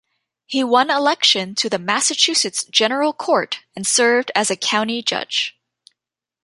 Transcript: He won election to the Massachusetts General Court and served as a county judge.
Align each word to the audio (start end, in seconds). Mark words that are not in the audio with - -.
He 0.47 0.63
won 0.63 0.89
election 0.89 1.53
to 1.53 1.69
the 1.69 1.77
Massachusetts 1.77 2.63
General 2.63 3.13
Court 3.13 3.59
and 3.75 3.85
served 3.85 4.31
as 4.33 4.49
a 4.49 4.55
county 4.55 5.03
judge. 5.03 5.55